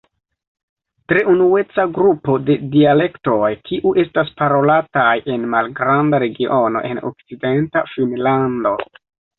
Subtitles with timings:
[1.11, 8.77] Tre unueca grupo da dialektoj, kiu estas parolataj en malgranda regiono en okcidenta Finnlando.